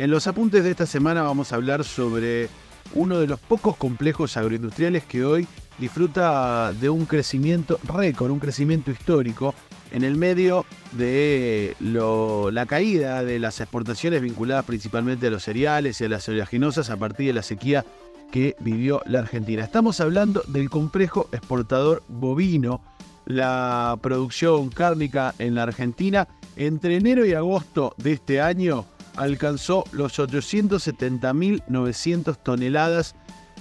[0.00, 2.48] En los apuntes de esta semana vamos a hablar sobre
[2.94, 5.46] uno de los pocos complejos agroindustriales que hoy
[5.76, 9.54] disfruta de un crecimiento récord, un crecimiento histórico,
[9.92, 16.04] en el medio de la caída de las exportaciones vinculadas principalmente a los cereales y
[16.04, 17.84] a las oleaginosas a partir de la sequía
[18.32, 19.62] que vivió la Argentina.
[19.62, 22.80] Estamos hablando del complejo exportador bovino,
[23.26, 28.86] la producción cárnica en la Argentina entre enero y agosto de este año
[29.20, 33.14] alcanzó los 870.900 toneladas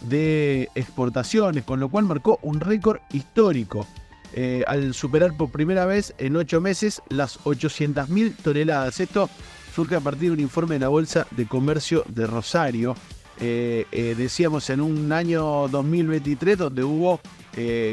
[0.03, 3.85] de exportaciones, con lo cual marcó un récord histórico.
[4.33, 9.01] Eh, al superar por primera vez en ocho meses las 800.000 toneladas.
[9.01, 9.29] Esto
[9.75, 12.95] surge a partir de un informe de la Bolsa de Comercio de Rosario.
[13.41, 17.19] Eh, eh, decíamos en un año 2023 donde hubo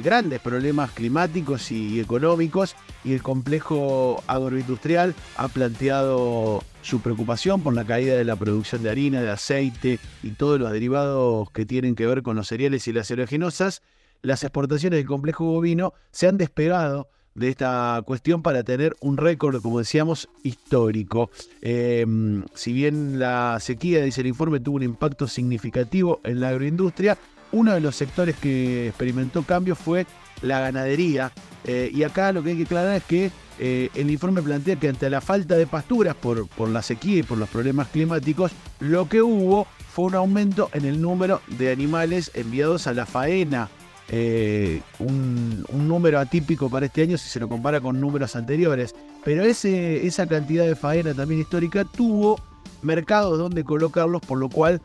[0.03, 7.85] grandes problemas climáticos y económicos y el complejo agroindustrial ha planteado su preocupación por la
[7.85, 12.07] caída de la producción de harina, de aceite y todos los derivados que tienen que
[12.07, 13.83] ver con los cereales y las oleaginosas,
[14.23, 19.61] las exportaciones del complejo bovino se han despegado de esta cuestión para tener un récord,
[19.61, 21.31] como decíamos, histórico.
[21.61, 27.19] Em, si bien la sequía, dice el informe, tuvo un impacto significativo en la agroindustria,
[27.53, 30.07] uno de los sectores que experimentó cambios fue
[30.43, 31.33] la ganadería.
[31.65, 34.89] Eh, y acá lo que hay que aclarar es que eh, el informe plantea que
[34.89, 39.09] ante la falta de pasturas por, por la sequía y por los problemas climáticos, lo
[39.09, 39.67] que hubo
[39.97, 43.71] fue un aumento en el número de animales enviados a la faena.
[44.09, 48.95] Eh, un, número atípico para este año si se lo compara con números anteriores.
[49.25, 52.39] Pero ese, esa cantidad de faena también histórica tuvo
[52.83, 54.81] mercados donde colocarlos, por lo cual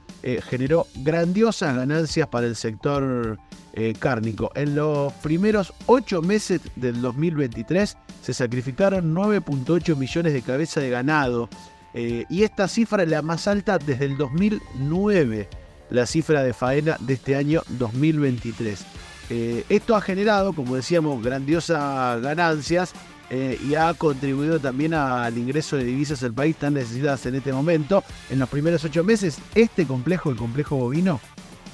[0.49, 3.39] generó grandiosas ganancias para el sector
[3.73, 4.51] eh, cárnico.
[4.53, 11.47] En los primeros 8 meses del 2023 se sacrificaron 9.8 millones de cabezas de ganado.
[11.93, 15.47] Eh, y esta cifra es la más alta desde el 2009,
[15.89, 18.83] la cifra de faena de este año 2023.
[19.29, 22.91] Eh, esto ha generado, como decíamos, grandiosas ganancias
[23.31, 28.03] y ha contribuido también al ingreso de divisas al país tan necesitadas en este momento.
[28.29, 31.21] En los primeros ocho meses, este complejo, el complejo bovino,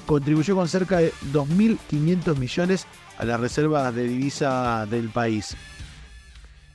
[0.06, 2.86] contribuyó con cerca de 2.500 millones
[3.18, 5.56] a las reservas de divisa del país.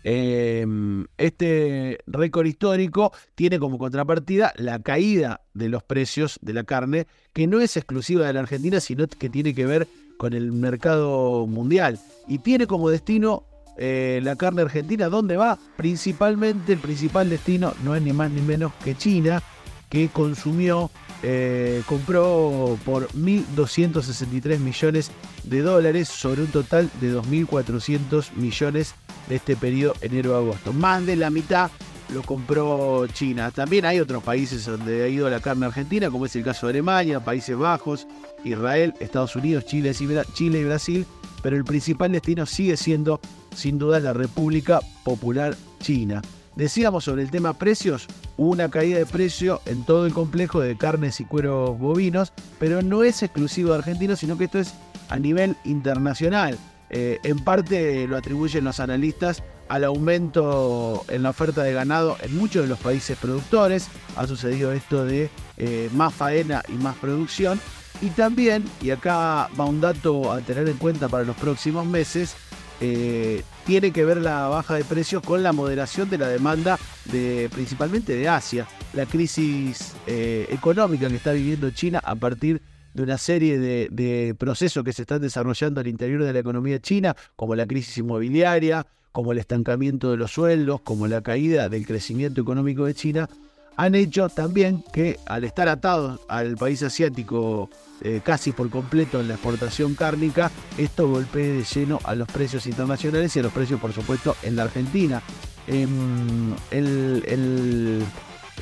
[0.03, 7.07] Em, este récord histórico tiene como contrapartida la caída de los precios de la carne,
[7.31, 11.47] que no es exclusiva de la Argentina, sino que tiene que ver con el mercado
[11.47, 11.99] mundial.
[12.27, 13.45] Y tiene como destino
[13.77, 15.57] eh, la carne argentina, ¿dónde va?
[15.77, 19.41] Principalmente el principal destino no es ni más ni menos que China,
[19.89, 20.91] que consumió
[21.25, 25.09] eh, compró por 1.263 millones
[25.45, 28.93] de dólares sobre un total de 2.400 millones
[29.29, 30.73] de este periodo enero-agosto.
[30.73, 31.71] Más de la mitad
[32.13, 33.51] lo compró China.
[33.51, 36.71] También hay otros países donde ha ido la carne argentina, como es el caso de
[36.71, 38.05] Alemania, Países Bajos,
[38.43, 39.93] Israel, Estados Unidos, Chile,
[40.33, 41.05] Chile y Brasil,
[41.41, 43.21] pero el principal destino sigue siendo
[43.55, 46.21] sin duda la República Popular China.
[46.55, 50.77] Decíamos sobre el tema precios, hubo una caída de precio en todo el complejo de
[50.77, 54.73] carnes y cueros bovinos, pero no es exclusivo de Argentina, sino que esto es
[55.09, 56.57] a nivel internacional.
[56.89, 62.37] Eh, en parte lo atribuyen los analistas al aumento en la oferta de ganado en
[62.37, 63.87] muchos de los países productores.
[64.15, 67.59] Ha sucedido esto de eh, más faena y más producción.
[68.01, 72.35] Y también, y acá va un dato a tener en cuenta para los próximos meses,
[72.81, 77.49] eh, tiene que ver la baja de precios con la moderación de la demanda de
[77.53, 82.61] principalmente de Asia, la crisis eh, económica que está viviendo China a partir
[82.93, 87.15] de una serie de, procesos que se están desarrollando al interior de la economía china,
[87.35, 92.41] como la crisis inmobiliaria, como el estancamiento de los sueldos, como la caída del crecimiento
[92.41, 93.29] económico de China,
[93.75, 97.69] han hecho también que al estar atados al país asiático
[98.01, 102.67] eh, casi por completo en la exportación cárnica, esto golpee de lleno a los precios
[102.67, 105.21] internacionales y a los precios, por supuesto, en la Argentina.
[105.67, 106.53] Em,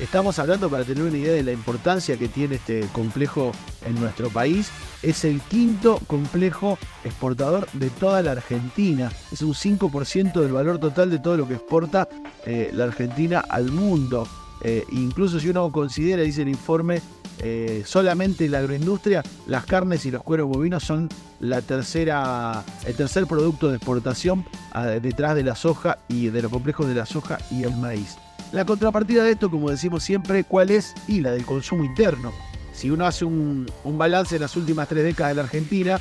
[0.00, 3.52] estamos hablando, para tener una idea de la importancia que tiene este complejo
[3.84, 4.70] en nuestro país,
[5.02, 9.10] es el quinto complejo exportador de toda la Argentina.
[9.32, 12.08] Es un 5% del valor total de todo lo que exporta
[12.46, 14.28] eh, la Argentina al mundo.
[14.62, 17.02] Eh, incluso si uno considera, dice el informe,
[17.38, 21.08] eh, solamente la agroindustria, las carnes y los cueros bovinos son
[21.40, 26.52] la tercera, el tercer producto de exportación ah, detrás de la soja y de los
[26.52, 28.16] complejos de la soja y el maíz.
[28.52, 30.94] La contrapartida de esto, como decimos siempre, ¿cuál es?
[31.08, 32.32] Y la del consumo interno.
[32.72, 35.98] Si uno hace un, balance en las últimas tres décadas de la Argentina,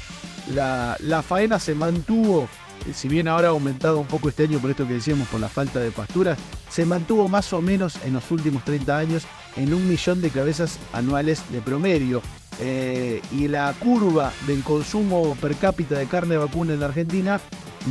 [0.53, 2.47] la, la faena se mantuvo
[2.94, 5.50] si bien ahora ha aumentado un poco este año por esto que decíamos, por la
[5.50, 6.38] falta de pasturas,
[6.69, 9.24] se mantuvo más o menos en los últimos 30 años
[9.56, 12.22] en un millón de cabezas anuales de promedio.
[12.60, 17.39] Eh, y la curva del consumo per cápita de carne vacuna en la Argentina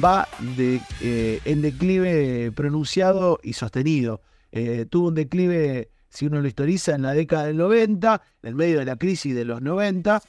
[0.02, 0.28] va
[0.58, 4.20] eh, en declive pronunciado y sostenido.
[4.52, 8.54] Eh, tuvo un declive, si uno lo historiza, en la década del 90, en el
[8.54, 10.22] medio de la crisis de los 90,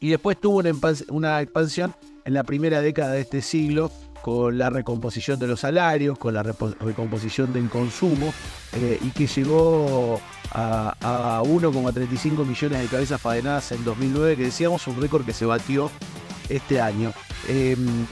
[0.00, 0.62] y después tuvo
[1.08, 3.90] una expansión en la primera década de este siglo
[4.22, 8.32] con la recomposición de los salarios, con la recomposición del consumo,
[8.72, 10.20] eh, y que llegó
[10.52, 15.90] a, 1,35 millones de cabezas faenadas en 2009, que decíamos un récord que se batió
[16.48, 17.12] este año.
[17.48, 18.06] Em,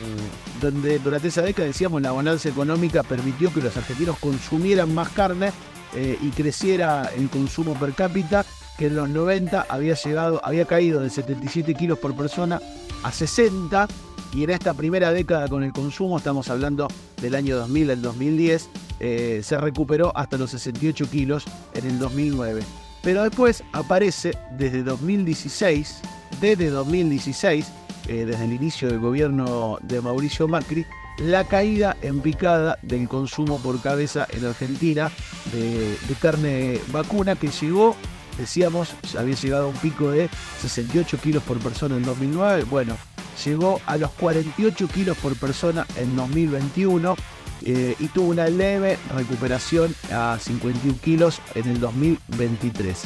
[0.60, 5.52] donde durante esa década decíamos la bonanza económica permitió que los argentinos consumieran más carne
[5.94, 8.44] eh, y creciera el consumo per cápita
[8.80, 12.62] que en los 90 había llegado, había caído de 77 kilos por persona
[13.02, 13.86] a 60
[14.32, 16.88] y en esta primera década con el consumo, estamos hablando
[17.20, 21.44] del año 2000 al 2010, eh, se recuperó hasta los 68 kilos
[21.74, 22.62] en el 2009.
[23.02, 26.00] Pero después aparece desde 2016,
[26.40, 27.66] desde 2016,
[28.08, 30.86] eh, desde el inicio del gobierno de Mauricio Macri,
[31.18, 35.10] la caída en picada del consumo por cabeza en Argentina
[35.52, 37.94] de, de carne vacuna que llegó
[38.40, 40.28] decíamos, había llegado a un pico de
[40.60, 42.64] 68 kilos por persona en 2009.
[42.64, 42.96] Bueno,
[43.44, 47.16] llegó a los 48 kilos por persona en 2021
[47.62, 53.02] eh, y tuvo una leve recuperación a 51 kilos en el 2023.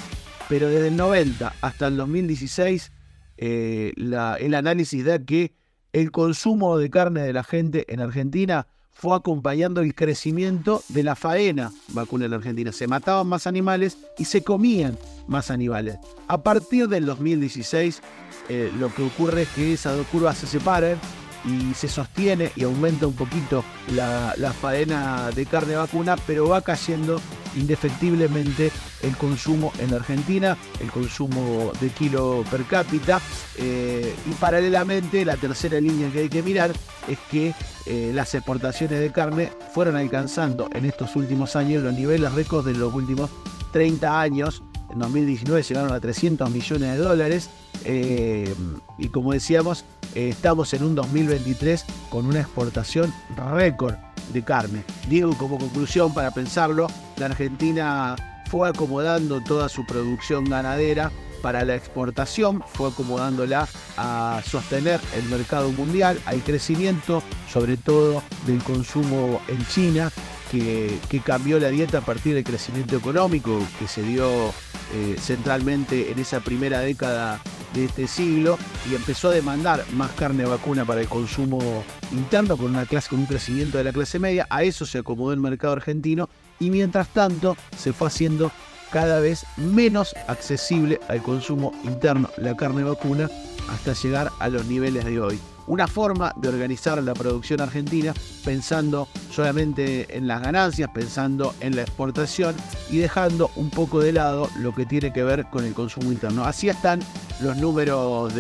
[0.49, 2.93] Pero desde el 90 hasta el 2016,
[3.37, 5.53] eh, el análisis da que
[5.93, 11.17] el consumo de carne de la gente en Argentina fue acompañando el crecimiento de la
[11.17, 12.73] faena vacuna en la Argentina.
[12.73, 14.97] Se mataban más animales y se comían
[15.27, 15.99] más animales.
[16.29, 18.01] A partir del 2016,
[18.49, 20.99] eh, lo que ocurre es que esas dos curvas se separan
[21.45, 27.21] y se sostiene y aumenta un poquito la, faena de carne vacuna, pero va cayendo
[27.57, 28.71] indefectiblemente
[29.03, 33.21] el consumo en Argentina, el consumo de kilo per cápita.
[33.57, 36.73] Eh, y paralelamente, la tercera línea que hay que mirar
[37.09, 37.55] es que
[37.87, 42.75] eh, las exportaciones de carne fueron alcanzando en estos últimos años los niveles récords de
[42.75, 43.31] los últimos
[43.73, 44.63] 30 años.
[44.91, 47.51] En 2019 llegaron a 300 millones de dólares.
[47.85, 48.55] Eh,
[48.99, 49.85] y como decíamos,
[50.15, 53.13] estamos en un 2023 con una exportación
[53.53, 53.97] récord
[54.33, 54.85] de carne.
[55.09, 56.87] Digo como conclusión para pensarlo,
[57.17, 58.17] la Argentina
[58.51, 61.11] fue acomodando toda su producción ganadera
[61.43, 63.69] para la exportación, fue acomodándola
[63.99, 67.23] a sostener el mercado mundial, al crecimiento
[67.53, 70.11] sobre todo del consumo en China,
[70.51, 74.49] que, cambió la dieta a partir del crecimiento económico que se dio
[74.95, 77.41] eh, centralmente en esa primera década
[77.75, 78.57] de este siglo
[78.91, 83.19] y empezó a demandar más carne vacuna para el consumo interno con una clase con
[83.19, 84.47] un crecimiento de la clase media.
[84.49, 86.29] A eso se acomodó el mercado argentino
[86.61, 88.51] y mientras tanto se fue haciendo
[88.91, 93.29] cada vez menos accesible al consumo interno la carne vacuna
[93.69, 98.13] hasta llegar a los niveles de hoy una forma de organizar la producción argentina
[98.45, 102.55] pensando solamente en las ganancias, pensando en la exportación
[102.91, 106.45] y dejando un poco de lado lo que tiene que ver con el consumo interno.
[106.45, 107.01] Así están
[107.41, 108.35] los números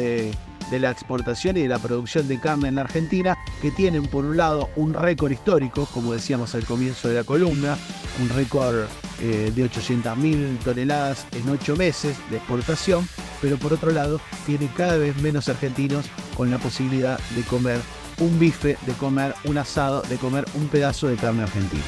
[0.70, 4.24] de, la exportación y de la producción de carne en la Argentina, que tienen por
[4.24, 7.76] un lado un récord histórico, como decíamos al comienzo de la columna,
[8.20, 8.84] un récord
[9.20, 13.08] eh, de 800.000 toneladas en 8 meses de exportación,
[13.40, 16.06] pero por otro lado tiene cada vez menos argentinos
[16.36, 17.80] con la posibilidad de comer
[18.20, 21.82] un bife, de comer un asado, de comer un pedazo de carne argentina.